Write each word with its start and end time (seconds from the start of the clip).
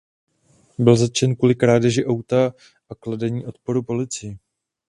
Byl 0.79 0.95
zatčen 0.97 1.35
kvůli 1.35 1.55
krádeži 1.55 2.05
auta 2.05 2.53
a 2.89 2.95
kladení 2.95 3.45
odporu 3.45 3.83
policii. 3.83 4.37